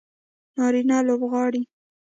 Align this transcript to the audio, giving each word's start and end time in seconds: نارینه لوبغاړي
نارینه 0.57 0.97
لوبغاړي 1.07 1.61